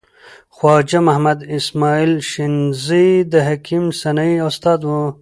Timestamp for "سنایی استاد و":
4.01-4.89